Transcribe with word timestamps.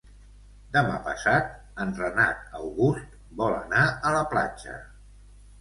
Demà 0.77 0.95
passat 1.07 1.51
en 1.85 1.93
Renat 2.01 2.57
August 2.63 3.15
vol 3.43 3.57
anar 3.61 3.85
a 4.11 4.15
la 4.19 4.25
platja. 4.33 4.81